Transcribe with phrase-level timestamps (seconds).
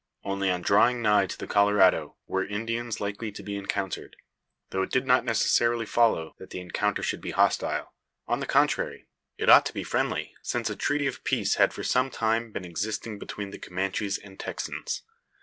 [0.23, 4.15] Only, on drawing nigh to the Colorado, were Indians likely to be encountered;
[4.71, 7.93] though it did not necessarily follow that the encounter should be hostile.
[8.27, 11.83] On the contrary, it ought to be friendly; since a treaty of peace had for
[11.83, 15.03] some time been existing between the Comanches and Texans.